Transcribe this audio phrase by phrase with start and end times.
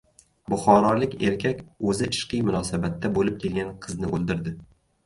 [0.53, 4.59] Buxorolik erkak o‘zi ishqiy munosabatda bo‘lib kelgan qizni o‘ldirdi